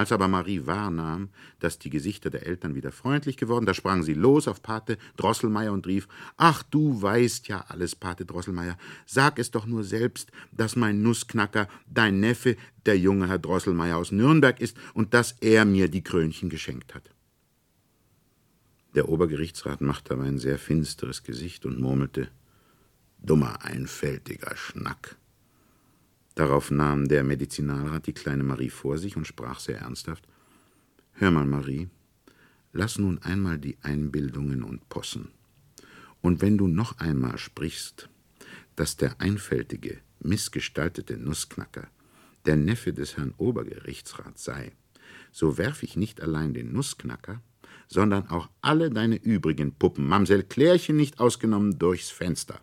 Als 0.00 0.12
aber 0.12 0.28
Marie 0.28 0.64
wahrnahm, 0.64 1.28
dass 1.58 1.78
die 1.78 1.90
Gesichter 1.90 2.30
der 2.30 2.46
Eltern 2.46 2.74
wieder 2.74 2.90
freundlich 2.90 3.36
geworden, 3.36 3.66
da 3.66 3.74
sprang 3.74 4.02
sie 4.02 4.14
los 4.14 4.48
auf 4.48 4.62
Pate 4.62 4.96
Drosselmeier 5.18 5.74
und 5.74 5.86
rief: 5.86 6.08
Ach, 6.38 6.62
du 6.62 7.02
weißt 7.02 7.48
ja 7.48 7.66
alles, 7.68 7.96
Pate 7.96 8.24
Drosselmeier. 8.24 8.78
Sag 9.04 9.38
es 9.38 9.50
doch 9.50 9.66
nur 9.66 9.84
selbst, 9.84 10.32
dass 10.52 10.74
mein 10.74 11.02
Nussknacker 11.02 11.68
dein 11.86 12.18
Neffe, 12.18 12.56
der 12.86 12.98
junge 12.98 13.28
Herr 13.28 13.38
Drosselmeier 13.38 13.98
aus 13.98 14.10
Nürnberg 14.10 14.58
ist 14.58 14.74
und 14.94 15.12
dass 15.12 15.32
er 15.42 15.66
mir 15.66 15.88
die 15.88 16.02
Krönchen 16.02 16.48
geschenkt 16.48 16.94
hat. 16.94 17.10
Der 18.94 19.06
Obergerichtsrat 19.06 19.82
machte 19.82 20.14
aber 20.14 20.22
ein 20.22 20.38
sehr 20.38 20.58
finsteres 20.58 21.24
Gesicht 21.24 21.66
und 21.66 21.78
murmelte: 21.78 22.28
Dummer, 23.18 23.62
einfältiger 23.62 24.56
Schnack. 24.56 25.19
Darauf 26.40 26.70
nahm 26.70 27.06
der 27.06 27.22
Medizinalrat 27.22 28.06
die 28.06 28.14
kleine 28.14 28.42
Marie 28.42 28.70
vor 28.70 28.96
sich 28.96 29.14
und 29.14 29.26
sprach 29.26 29.60
sehr 29.60 29.80
ernsthaft 29.80 30.26
Hör 31.12 31.30
mal, 31.30 31.44
Marie, 31.44 31.90
lass 32.72 32.98
nun 32.98 33.18
einmal 33.18 33.58
die 33.58 33.76
Einbildungen 33.82 34.62
und 34.62 34.88
Possen. 34.88 35.32
Und 36.22 36.40
wenn 36.40 36.56
du 36.56 36.66
noch 36.66 36.96
einmal 36.96 37.36
sprichst, 37.36 38.08
dass 38.74 38.96
der 38.96 39.20
einfältige, 39.20 39.98
missgestaltete 40.20 41.18
Nussknacker 41.18 41.88
der 42.46 42.56
Neffe 42.56 42.94
des 42.94 43.18
Herrn 43.18 43.34
Obergerichtsrats 43.36 44.42
sei, 44.42 44.72
so 45.32 45.58
werf 45.58 45.82
ich 45.82 45.94
nicht 45.94 46.22
allein 46.22 46.54
den 46.54 46.72
Nussknacker, 46.72 47.42
sondern 47.86 48.28
auch 48.28 48.48
alle 48.62 48.88
deine 48.88 49.16
übrigen 49.16 49.74
Puppen, 49.74 50.08
Mamsell 50.08 50.44
Klärchen 50.44 50.96
nicht 50.96 51.20
ausgenommen, 51.20 51.78
durchs 51.78 52.08
Fenster. 52.08 52.62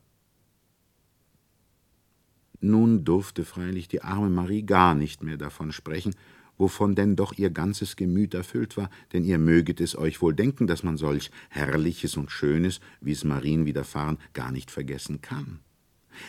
Nun 2.60 3.04
durfte 3.04 3.46
freilich 3.46 3.88
die 3.88 4.02
arme 4.02 4.30
Marie 4.30 4.64
gar 4.64 4.96
nicht 4.96 5.24
mehr 5.24 5.38
davon 5.38 5.72
sprechen, 5.72 6.16
wovon 6.58 6.96
denn 6.96 7.16
doch 7.16 7.34
ihr 7.38 7.50
ganzes 7.50 7.96
Gemüt 7.96 8.34
erfüllt 8.34 8.78
war, 8.78 8.90
denn 9.14 9.24
ihr 9.24 9.38
möget 9.38 9.80
es 9.80 9.98
euch 9.98 10.22
wohl 10.22 10.34
denken, 10.34 10.68
dass 10.68 10.84
man 10.84 10.98
solch 10.98 11.32
Herrliches 11.50 12.18
und 12.18 12.32
Schönes, 12.32 12.80
wie 13.00 13.12
es 13.12 13.24
Marien 13.24 13.66
widerfahren, 13.66 14.18
gar 14.34 14.52
nicht 14.52 14.72
vergessen 14.72 15.22
kann. 15.22 15.60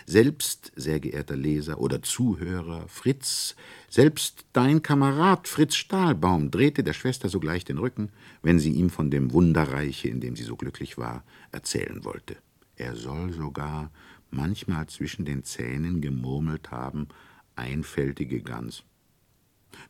Selbst, 0.04 0.72
sehr 0.76 1.00
geehrter 1.00 1.36
Leser 1.36 1.80
oder 1.80 2.02
Zuhörer, 2.02 2.86
Fritz, 2.88 3.56
selbst 3.88 4.44
dein 4.52 4.82
Kamerad 4.82 5.48
Fritz 5.48 5.76
Stahlbaum 5.76 6.50
drehte 6.50 6.82
der 6.82 6.92
Schwester 6.92 7.30
sogleich 7.30 7.64
den 7.64 7.78
Rücken, 7.78 8.10
wenn 8.42 8.58
sie 8.58 8.72
ihm 8.72 8.90
von 8.90 9.10
dem 9.10 9.32
Wunderreiche, 9.32 10.08
in 10.08 10.20
dem 10.20 10.36
sie 10.36 10.44
so 10.44 10.56
glücklich 10.56 10.98
war, 10.98 11.24
erzählen 11.52 12.04
wollte. 12.04 12.36
Er 12.76 12.96
soll 12.96 13.32
sogar 13.32 13.90
manchmal 14.30 14.86
zwischen 14.88 15.24
den 15.24 15.44
Zähnen 15.44 16.00
gemurmelt 16.00 16.70
haben, 16.70 17.08
einfältige 17.56 18.42
Gans. 18.42 18.84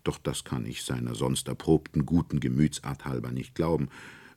Doch 0.05 0.19
das 0.19 0.45
kann 0.45 0.67
ich 0.67 0.83
seiner 0.83 1.15
sonst 1.15 1.49
erprobten 1.49 2.07
guten 2.07 2.41
Gemütsart 2.41 3.05
halber 3.05 3.31
nicht 3.31 3.55
glauben. 3.55 3.89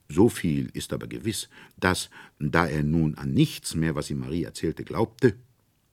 So 0.08 0.28
viel 0.28 0.70
ist 0.72 0.92
aber 0.92 1.06
gewiss, 1.06 1.48
dass, 1.78 2.10
da 2.38 2.66
er 2.66 2.82
nun 2.82 3.16
an 3.16 3.32
nichts 3.32 3.74
mehr, 3.74 3.94
was 3.94 4.10
ihm 4.10 4.20
Marie 4.20 4.44
erzählte, 4.44 4.84
glaubte, 4.84 5.36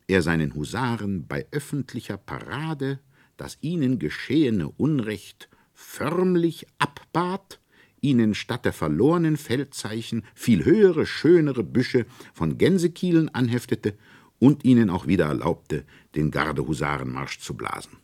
er 0.07 0.21
seinen 0.21 0.55
Husaren 0.55 1.27
bei 1.27 1.47
öffentlicher 1.51 2.17
Parade 2.17 2.99
das 3.39 3.57
ihnen 3.61 3.99
geschehene 3.99 4.69
Unrecht 4.69 5.49
förmlich 5.73 6.67
abbat 6.77 7.58
ihnen 8.01 8.33
statt 8.35 8.65
der 8.65 8.73
verlorenen 8.73 9.37
Feldzeichen 9.37 10.23
viel 10.33 10.65
höhere, 10.65 11.05
schönere 11.05 11.63
Büsche 11.63 12.05
von 12.33 12.57
Gänsekielen 12.57 13.29
anheftete 13.29 13.97
und 14.39 14.63
ihnen 14.65 14.89
auch 14.89 15.07
wieder 15.07 15.25
erlaubte, 15.25 15.85
den 16.15 16.31
Gardehusarenmarsch 16.31 17.39
zu 17.39 17.55
blasen. 17.55 17.97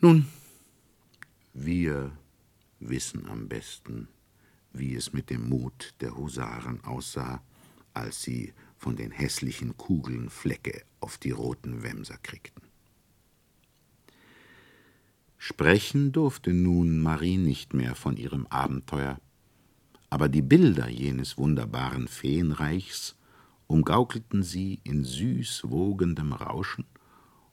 Nun, 0.00 0.26
wir 1.52 2.12
wissen 2.80 3.26
am 3.28 3.48
besten, 3.48 4.08
wie 4.72 4.94
es 4.94 5.12
mit 5.12 5.30
dem 5.30 5.48
Mut 5.48 5.94
der 6.00 6.16
Husaren 6.16 6.84
aussah, 6.84 7.42
als 7.94 8.22
sie 8.22 8.52
von 8.76 8.96
den 8.96 9.10
hässlichen 9.10 9.76
Kugeln 9.76 10.28
Flecke 10.28 10.82
auf 11.00 11.16
die 11.18 11.30
roten 11.30 11.82
Wämser 11.82 12.18
kriegten. 12.22 12.65
Sprechen 15.38 16.12
durfte 16.12 16.52
nun 16.52 17.00
Marie 17.00 17.36
nicht 17.36 17.74
mehr 17.74 17.94
von 17.94 18.16
ihrem 18.16 18.46
Abenteuer, 18.46 19.20
aber 20.10 20.28
die 20.28 20.42
Bilder 20.42 20.88
jenes 20.88 21.36
wunderbaren 21.36 22.08
Feenreichs 22.08 23.16
umgaukelten 23.66 24.42
sie 24.42 24.80
in 24.84 25.04
süß 25.04 25.62
wogendem 25.64 26.32
Rauschen 26.32 26.84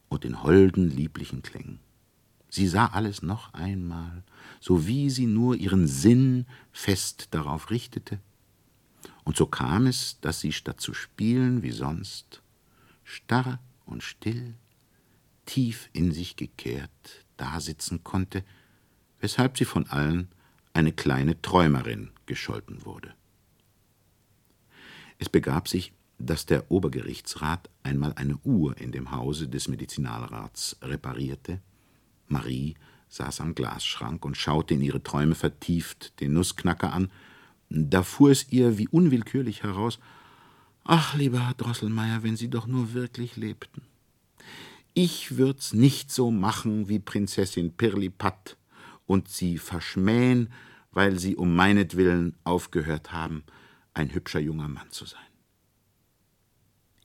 und 0.08 0.25
in 0.25 0.44
holden, 0.44 0.90
lieblichen 0.90 1.42
Klängen. 1.42 1.80
Sie 2.50 2.68
sah 2.68 2.86
alles 2.88 3.22
noch 3.22 3.54
einmal, 3.54 4.24
so 4.60 4.86
wie 4.86 5.10
sie 5.10 5.25
nur 5.25 5.56
ihren 5.56 5.88
Sinn 5.88 6.46
fest 6.72 7.30
darauf 7.32 7.72
richtete, 7.72 8.20
und 9.24 9.38
so 9.38 9.46
kam 9.46 9.88
es, 9.88 10.20
dass 10.22 10.40
sie 10.40 10.52
statt 10.52 10.82
zu 10.82 10.94
spielen 10.94 11.63
wie 11.63 11.72
sonst, 11.72 12.42
starr 13.04 13.60
und 13.86 14.04
still, 14.04 14.56
tief 15.46 15.90
in 15.94 16.12
sich 16.12 16.36
gekehrt 16.36 17.23
dasitzen 17.38 18.04
konnte, 18.04 18.44
weshalb 19.20 19.58
sie 19.58 19.66
von 19.66 19.88
allen 19.88 20.30
eine 20.74 20.92
kleine 20.92 21.42
Träumerin 21.42 22.12
gescholten 22.25 22.86
wurde. 22.86 23.13
Es 25.20 25.30
begab 25.30 25.68
sich, 25.68 25.94
dass 26.18 26.46
der 26.46 26.72
Obergerichtsrat 26.72 27.70
einmal 27.84 28.13
eine 28.13 28.38
Uhr 28.44 28.78
in 28.78 28.92
dem 28.92 29.12
Hause 29.12 29.48
des 29.48 29.68
Medizinalrats 29.68 30.78
reparierte. 30.82 31.62
Marie 32.28 32.75
saß 33.10 33.42
am 33.42 33.56
Glasschrank 33.56 34.25
und 34.25 34.38
schaute 34.38 34.74
in 34.74 34.82
ihre 34.82 35.04
Träume 35.04 35.36
vertieft 35.36 36.20
den 36.20 36.34
Nussknacker 36.34 36.94
an. 36.94 37.12
Da 37.70 38.04
fuhr 38.04 38.32
es 38.32 38.52
ihr 38.52 38.78
wie 38.78 38.88
unwillkürlich 38.88 39.63
heraus: 39.63 40.00
Ach, 40.84 41.16
lieber 41.16 41.46
Herr 41.46 41.54
Drosselmeier, 41.54 42.24
wenn 42.24 42.36
Sie 42.36 42.50
doch 42.50 42.68
nur 42.68 42.94
wirklich 42.94 43.36
lebten. 43.36 43.84
Ich 44.96 45.38
würd's 45.38 45.74
nicht 45.74 46.12
so 46.12 46.30
machen 46.30 46.88
wie 46.88 47.00
Prinzessin 47.00 47.76
Pirlipat 47.76 48.58
und 49.08 49.28
sie 49.28 49.58
verschmähen, 49.58 50.54
weil 50.92 51.18
sie 51.18 51.36
um 51.36 51.56
meinetwillen 51.56 52.36
aufgehört 52.44 53.12
haben, 53.12 53.44
ein 53.96 54.14
hübscher 54.14 54.40
junger 54.40 54.68
Mann 54.68 54.92
zu 54.92 55.06
sein. 55.06 55.20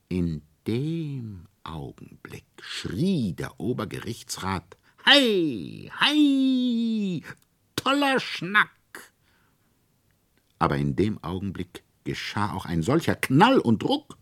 In 0.07 0.43
dem 0.67 1.47
Augenblick 1.63 2.45
schrie 2.61 3.33
der 3.33 3.59
Obergerichtsrat 3.59 4.77
Hei, 5.05 5.89
hei, 5.99 7.23
toller 7.75 8.19
Schnack. 8.19 8.69
Aber 10.59 10.77
in 10.77 10.95
dem 10.95 11.23
Augenblick 11.23 11.83
geschah 12.03 12.53
auch 12.53 12.65
ein 12.65 12.83
solcher 12.83 13.15
Knall 13.15 13.57
und 13.57 13.81
Druck, 13.81 14.17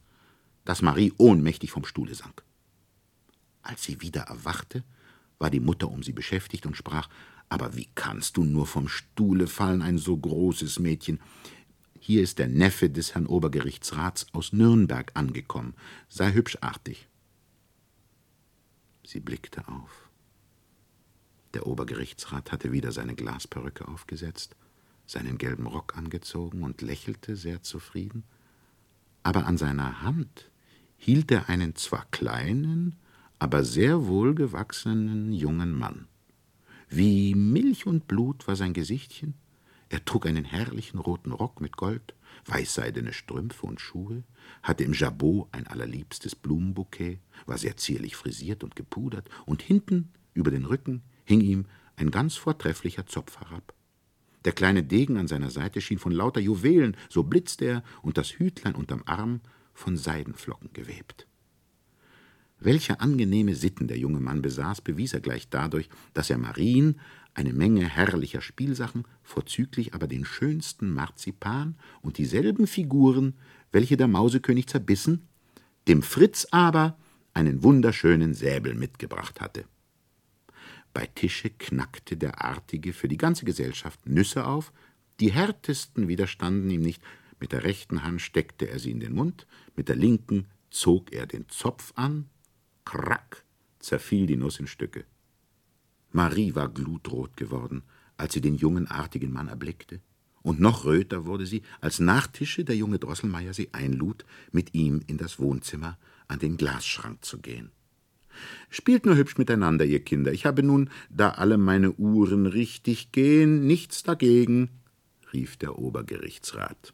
dass 0.64 0.82
Marie 0.82 1.12
ohnmächtig 1.18 1.72
vom 1.72 1.84
Stuhle 1.84 2.16
sank. 2.16 2.47
Als 3.68 3.84
sie 3.84 4.00
wieder 4.00 4.22
erwachte, 4.22 4.86
war 5.40 5.50
die 5.50 5.60
Mutter 5.60 5.92
um 5.92 6.02
sie 6.02 6.14
beschäftigt 6.14 6.66
und 6.66 6.78
sprach 6.78 7.10
Aber 7.50 7.76
wie 7.76 7.90
kannst 7.96 8.38
du 8.38 8.46
nur 8.46 8.66
vom 8.66 8.88
Stuhle 8.88 9.46
fallen, 9.46 9.82
ein 9.82 9.98
so 9.98 10.16
großes 10.16 10.80
Mädchen? 10.80 11.20
Hier 12.00 12.24
ist 12.24 12.40
der 12.40 12.48
Neffe 12.48 12.90
des 12.90 13.14
Herrn 13.14 13.26
Obergerichtsrats 13.26 14.28
aus 14.32 14.54
Nürnberg 14.54 15.12
angekommen. 15.16 15.74
Sei 16.08 16.32
hübsch 16.32 16.58
artig. 16.62 17.10
Sie 19.06 19.20
blickte 19.20 19.68
auf. 19.68 20.10
Der 21.54 21.68
Obergerichtsrat 21.68 22.54
hatte 22.54 22.72
wieder 22.72 22.94
seine 22.94 23.16
Glasperücke 23.16 23.86
aufgesetzt, 23.90 24.56
seinen 25.06 25.38
gelben 25.38 25.68
Rock 25.68 25.98
angezogen 25.98 26.64
und 26.64 26.82
lächelte 26.82 27.36
sehr 27.36 27.64
zufrieden. 27.64 28.24
Aber 29.24 29.46
an 29.46 29.58
seiner 29.58 30.04
Hand 30.04 30.52
hielt 30.96 31.32
er 31.32 31.50
einen 31.50 31.76
zwar 31.76 32.06
kleinen, 32.12 32.96
aber 33.40 33.64
sehr 33.64 34.08
wohlgewachsenen 34.08 35.32
jungen 35.32 35.74
Mann. 35.74 36.08
Wie 36.90 37.36
Milch 37.36 37.86
und 37.86 38.08
Blut 38.08 38.48
war 38.48 38.56
sein 38.56 38.74
Gesichtchen, 38.74 39.36
Er 39.90 40.04
trug 40.04 40.26
einen 40.26 40.44
herrlichen 40.44 41.00
roten 41.00 41.32
Rock 41.32 41.62
mit 41.62 41.78
Gold, 41.78 42.14
weißseidene 42.46 43.14
Strümpfe 43.14 43.66
und 43.66 43.80
Schuhe, 43.80 44.24
hatte 44.62 44.84
im 44.84 44.92
Jabot 44.92 45.48
ein 45.54 45.66
allerliebstes 45.66 46.36
Blumenbouquet, 46.36 47.20
war 47.46 47.58
sehr 47.58 47.78
zierlich 47.78 48.18
frisiert 48.18 48.66
und 48.66 48.76
gepudert, 48.76 49.30
und 49.46 49.62
hinten 49.62 50.10
über 50.34 50.52
den 50.52 50.66
Rücken 50.66 51.04
hing 51.24 51.40
ihm 51.40 51.66
ein 51.96 52.12
ganz 52.12 52.36
vortrefflicher 52.36 53.06
Zopf 53.06 53.40
herab. 53.40 53.74
Der 54.44 54.52
kleine 54.52 54.84
Degen 54.84 55.18
an 55.18 55.28
seiner 55.28 55.50
Seite 55.50 55.80
schien 55.80 56.00
von 56.00 56.12
lauter 56.12 56.42
Juwelen, 56.42 56.98
so 57.10 57.24
blitzte 57.24 57.66
er, 57.66 57.84
und 58.02 58.18
das 58.18 58.40
Hütlein 58.40 58.76
unterm 58.76 59.04
Arm 59.06 59.42
von 59.74 59.96
Seidenflocken 59.96 60.74
gewebt. 60.74 61.28
Welche 62.60 63.00
angenehme 63.00 63.56
Sitten 63.56 63.88
der 63.88 63.98
junge 63.98 64.20
Mann 64.20 64.42
besaß, 64.42 64.82
bewies 64.82 65.14
er 65.14 65.20
gleich 65.20 65.50
dadurch, 65.50 65.90
dass 66.14 66.30
er 66.30 66.38
Marien 66.38 67.00
eine 67.36 67.54
Menge 67.54 67.88
herrlicher 67.88 68.42
Spielsachen, 68.42 69.06
vorzüglich 69.22 69.94
aber 69.94 70.08
den 70.08 70.26
schönsten 70.26 70.92
Marzipan 70.92 71.76
und 72.02 72.18
dieselben 72.18 72.66
Figuren, 72.66 73.36
welche 73.72 73.96
der 73.96 74.08
Mausekönig 74.08 74.68
zerbissen, 74.68 75.28
dem 75.88 76.02
Fritz 76.02 76.48
aber 76.50 76.98
einen 77.34 77.62
wunderschönen 77.62 78.34
Säbel 78.34 78.74
mitgebracht 78.74 79.40
hatte. 79.40 79.66
Bei 80.94 81.06
Tische 81.06 81.52
knackte 81.52 82.18
der 82.18 82.44
Artige 82.44 82.92
für 82.92 83.08
die 83.08 83.18
ganze 83.18 83.46
Gesellschaft 83.46 84.08
Nüsse 84.08 84.48
auf, 84.48 84.74
die 85.20 85.32
härtesten 85.32 86.08
widerstanden 86.08 86.72
ihm 86.72 86.82
nicht, 86.82 87.04
mit 87.40 87.52
der 87.52 87.64
rechten 87.64 88.04
Hand 88.04 88.22
steckte 88.22 88.68
er 88.68 88.80
sie 88.80 88.90
in 88.90 89.00
den 89.00 89.14
Mund, 89.14 89.46
mit 89.76 89.90
der 89.90 89.96
linken 89.96 90.48
zog 90.72 91.14
er 91.14 91.28
den 91.28 91.48
Zopf 91.50 91.94
an, 91.96 92.28
krack, 92.88 93.44
zerfiel 93.80 94.28
die 94.28 94.38
Nuss 94.38 94.62
in 94.62 94.68
Stücke. 94.68 95.04
Marie 96.14 96.56
war 96.56 96.70
glutrot 96.70 97.36
geworden, 97.36 97.84
als 98.16 98.34
sie 98.34 98.40
den 98.40 98.56
jungen, 98.56 98.88
artigen 98.88 99.34
Mann 99.34 99.50
erblickte. 99.50 100.00
Und 100.42 100.62
noch 100.62 100.86
röter 100.86 101.26
wurde 101.26 101.46
sie, 101.46 101.64
als 101.82 102.00
nach 102.00 102.28
Tische 102.28 102.64
der 102.64 102.78
junge 102.78 102.98
Drosselmeier 102.98 103.54
sie 103.54 103.74
einlud, 103.74 104.24
mit 104.54 104.74
ihm 104.74 105.02
in 105.06 105.18
das 105.18 105.38
Wohnzimmer 105.38 105.98
an 106.30 106.40
den 106.40 106.56
Glasschrank 106.56 107.26
zu 107.26 107.40
gehen. 107.40 107.72
Spielt 108.70 109.06
nur 109.06 109.18
hübsch 109.18 109.38
miteinander, 109.38 109.84
ihr 109.84 110.00
Kinder. 110.00 110.32
Ich 110.32 110.46
habe 110.46 110.64
nun, 110.64 110.90
da 111.10 111.32
alle 111.32 111.58
meine 111.58 111.92
Uhren 111.92 112.46
richtig 112.46 113.12
gehen, 113.12 113.68
nichts 113.68 114.04
dagegen, 114.04 114.70
rief 115.34 115.58
der 115.58 115.78
Obergerichtsrat. 115.78 116.94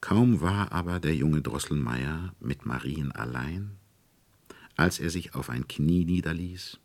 Kaum 0.00 0.40
war 0.40 0.72
aber 0.72 1.00
der 1.00 1.14
junge 1.14 1.42
Drosselmeier 1.42 2.34
mit 2.40 2.64
Marien 2.64 3.12
allein, 3.12 3.76
als 4.76 4.98
er 4.98 5.10
sich 5.10 5.34
auf 5.34 5.50
ein 5.50 5.68
Knie 5.68 6.04
niederließ 6.04 6.78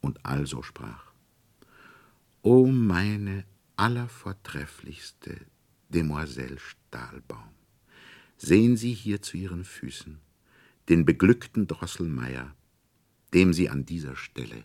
und 0.00 0.24
also 0.24 0.62
sprach: 0.62 1.12
O 2.42 2.66
meine 2.66 3.44
allervortrefflichste 3.76 5.46
Demoiselle 5.88 6.58
Stahlbaum, 6.58 7.54
sehen 8.36 8.76
Sie 8.76 8.92
hier 8.92 9.22
zu 9.22 9.36
Ihren 9.36 9.64
Füßen 9.64 10.20
den 10.88 11.04
beglückten 11.04 11.66
Drosselmeier, 11.66 12.54
dem 13.34 13.52
Sie 13.52 13.68
an 13.68 13.84
dieser 13.84 14.16
Stelle 14.16 14.64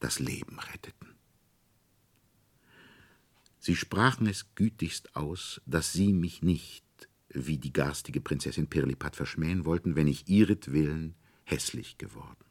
das 0.00 0.18
Leben 0.18 0.58
retteten. 0.58 1.08
Sie 3.58 3.76
sprachen 3.76 4.26
es 4.26 4.54
gütigst 4.54 5.16
aus, 5.16 5.60
dass 5.66 5.92
Sie 5.92 6.12
mich 6.12 6.42
nicht, 6.42 6.84
wie 7.28 7.58
die 7.58 7.72
garstige 7.72 8.20
Prinzessin 8.20 8.68
Pirlipat, 8.68 9.16
verschmähen 9.16 9.64
wollten, 9.64 9.96
wenn 9.96 10.06
ich 10.06 10.28
ihretwillen 10.28 11.14
hässlich 11.46 11.96
geworden. 11.96 12.44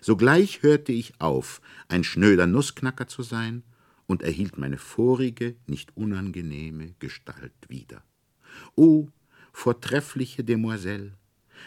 Sogleich 0.00 0.62
hörte 0.62 0.92
ich 0.92 1.20
auf, 1.20 1.60
ein 1.88 2.04
schnöder 2.04 2.46
Nussknacker 2.46 3.06
zu 3.06 3.22
sein, 3.22 3.62
und 4.06 4.22
erhielt 4.22 4.58
meine 4.58 4.78
vorige, 4.78 5.56
nicht 5.66 5.96
unangenehme 5.96 6.94
Gestalt 6.98 7.54
wieder. 7.68 8.02
O 8.76 9.08
vortreffliche 9.52 10.44
Demoiselle, 10.44 11.16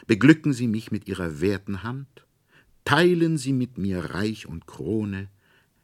beglücken 0.05 0.53
Sie 0.53 0.67
mich 0.67 0.91
mit 0.91 1.07
Ihrer 1.07 1.41
werten 1.41 1.83
Hand, 1.83 2.25
teilen 2.85 3.37
Sie 3.37 3.53
mit 3.53 3.77
mir 3.77 3.99
Reich 4.13 4.45
und 4.45 4.67
Krone, 4.67 5.29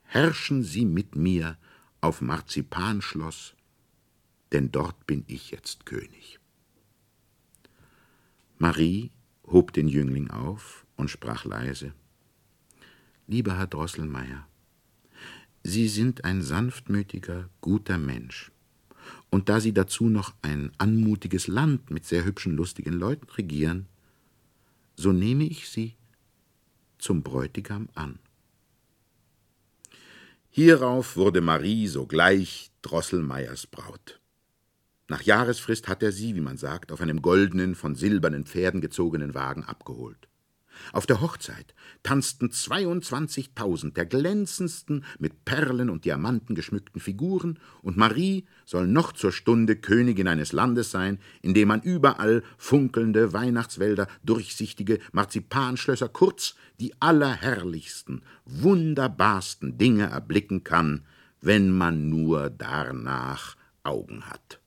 herrschen 0.04 0.64
Sie 0.64 0.86
mit 0.86 1.16
mir 1.16 1.58
auf 2.02 2.22
Marzipanschloss, 2.22 3.56
denn 4.52 4.72
dort 4.72 5.08
bin 5.08 5.24
ich 5.28 5.52
jetzt 5.52 5.86
König. 5.86 6.40
Marie 8.60 9.12
hob 9.54 9.72
den 9.72 9.88
Jüngling 9.88 10.32
auf 10.32 10.86
und 10.98 11.10
sprach 11.10 11.46
leise 11.46 11.94
Lieber 13.28 13.58
Herr 13.58 13.68
Drosselmeier, 13.68 14.48
Sie 15.63 15.88
sind 15.88 16.26
ein 16.26 16.42
sanftmütiger, 16.42 17.50
guter 17.62 17.98
Mensch. 17.98 18.52
Und 19.30 19.48
da 19.48 19.62
Sie 19.62 19.74
dazu 19.74 20.10
noch 20.10 20.34
ein 20.42 20.72
anmutiges 20.78 21.48
Land 21.48 21.89
mit 21.89 22.06
sehr 22.06 22.26
hübschen, 22.26 22.56
lustigen 22.56 22.94
Leuten 22.94 23.30
regieren, 23.30 23.88
so 24.96 25.13
nehme 25.13 25.46
ich 25.46 25.70
Sie 25.70 25.96
zum 26.98 27.24
Bräutigam 27.24 27.88
an. 27.96 28.20
Hierauf 30.50 31.16
wurde 31.16 31.42
Marie 31.42 31.88
sogleich 31.88 32.72
Drosselmeiers 32.82 33.68
Braut. 33.68 34.20
Nach 35.10 35.22
Jahresfrist 35.22 35.88
hat 35.88 36.02
er 36.02 36.12
sie, 36.12 36.36
wie 36.36 36.42
man 36.42 36.58
sagt, 36.58 36.92
auf 36.92 37.02
einem 37.02 37.22
goldenen, 37.22 37.76
von 37.76 37.96
silbernen 37.96 38.46
Pferden 38.46 38.80
gezogenen 38.80 39.34
Wagen 39.34 39.63
abgeholt. 39.63 40.30
Auf 40.92 41.06
der 41.06 41.22
Hochzeit 41.22 41.74
tanzten 42.02 42.48
22.000 42.48 43.94
der 43.94 44.06
glänzendsten, 44.06 45.06
mit 45.20 45.46
Perlen 45.46 45.89
und 45.89 46.06
Diamanten 46.06 46.56
geschmückten 46.56 47.00
Figuren, 47.00 47.60
und 47.82 47.98
Marie 47.98 48.46
soll 48.66 48.88
noch 48.88 49.12
zur 49.12 49.32
Stunde 49.32 49.76
Königin 49.76 50.28
eines 50.28 50.52
Landes 50.52 50.92
sein, 50.92 51.20
in 51.42 51.54
dem 51.54 51.68
man 51.68 51.82
überall 51.82 52.44
funkelnde 52.58 53.34
Weihnachtswälder, 53.34 54.08
durchsichtige 54.24 55.00
Marzipanschlösser, 55.12 56.10
kurz 56.10 56.56
die 56.80 56.94
allerherrlichsten, 57.00 58.24
wunderbarsten 58.46 59.78
Dinge 59.78 60.06
erblicken 60.06 60.63
kann, 60.63 61.06
wenn 61.42 61.72
man 61.72 62.10
nur 62.10 62.50
darnach 62.50 63.58
Augen 63.84 64.24
hat. 64.26 64.62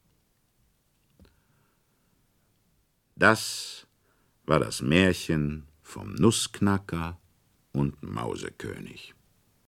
Das 3.17 3.87
war 4.45 4.61
das 4.61 4.83
Märchen 4.83 5.67
vom 5.83 6.15
Nussknacker 6.15 7.19
und 7.73 8.03
Mausekönig. 8.03 9.16